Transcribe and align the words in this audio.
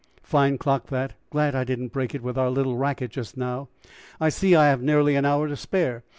"Fine 0.23 0.57
clock 0.57 0.87
that; 0.87 1.13
glad 1.29 1.53
I 1.53 1.63
didn't 1.63 1.93
break 1.93 2.15
it 2.15 2.23
with 2.23 2.35
our 2.35 2.49
little 2.49 2.75
racket 2.75 3.11
just 3.11 3.37
now. 3.37 3.69
I 4.19 4.29
see 4.29 4.55
I 4.55 4.67
have 4.67 4.81
nearly 4.81 5.15
an 5.15 5.25
hour 5.25 5.47
to 5.47 5.55
spare. 5.55 6.03